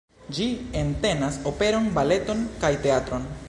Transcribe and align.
Ĝi 0.37 0.45
entenas 0.79 1.37
operon, 1.51 1.93
baleton 1.99 2.43
kaj 2.65 2.73
teatron. 2.87 3.31